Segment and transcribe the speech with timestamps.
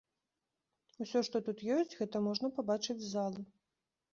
[1.03, 3.41] Усё што тут ёсць, гэта можна пабачыць з залы.